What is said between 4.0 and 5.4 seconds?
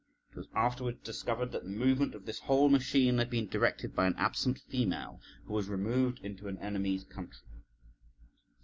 an absent female,